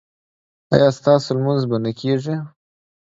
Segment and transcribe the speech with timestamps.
[0.73, 2.35] ایا ستاسو لمونځ به نه کیږي؟